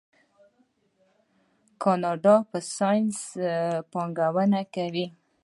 کاناډا 1.81 2.35
په 2.49 2.57
ساینس 2.75 3.19
پانګونه 3.91 4.61
کوي. 4.75 5.05